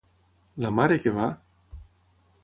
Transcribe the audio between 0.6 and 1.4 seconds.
La mare que va!